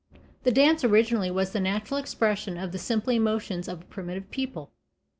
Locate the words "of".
2.57-2.71, 3.67-3.83